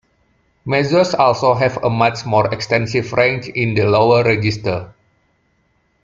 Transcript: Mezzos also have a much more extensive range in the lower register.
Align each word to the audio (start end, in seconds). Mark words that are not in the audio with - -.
Mezzos 0.65 1.13
also 1.13 1.53
have 1.53 1.77
a 1.83 1.89
much 1.91 2.25
more 2.25 2.51
extensive 2.51 3.13
range 3.13 3.47
in 3.49 3.75
the 3.75 3.85
lower 3.85 4.23
register. 4.23 4.95